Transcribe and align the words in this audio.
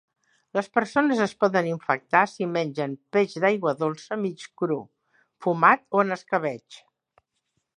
Les 0.57 0.67
persones 0.77 1.19
es 1.25 1.33
poden 1.43 1.67
infectar 1.71 2.21
si 2.31 2.47
mengen 2.55 2.95
peix 3.17 3.35
d'aigua 3.43 3.75
dolça 3.83 4.17
mig 4.23 4.47
cru, 4.63 4.79
fumat 5.47 5.87
o 5.99 6.03
en 6.07 6.17
escabetx. 6.17 6.81